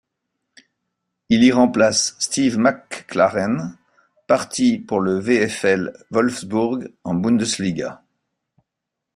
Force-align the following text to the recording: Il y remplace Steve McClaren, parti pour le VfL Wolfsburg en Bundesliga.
Il 1.29 1.43
y 1.43 1.51
remplace 1.51 2.15
Steve 2.17 2.57
McClaren, 2.57 3.77
parti 4.25 4.79
pour 4.79 4.99
le 4.99 5.19
VfL 5.19 5.93
Wolfsburg 6.09 6.87
en 7.03 7.13
Bundesliga. 7.13 8.01